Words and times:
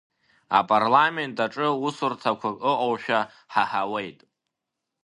Апарламент 0.57 1.37
аҿы 1.45 1.67
усурҭақәак 1.85 2.57
ыҟоушәа 2.71 3.19
ҳаҳауеит. 3.53 4.19